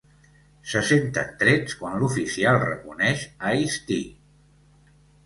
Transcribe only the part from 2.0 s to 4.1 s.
l'oficial reconeix Ice-T.